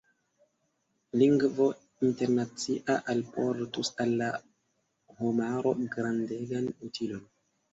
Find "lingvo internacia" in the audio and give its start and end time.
1.21-2.95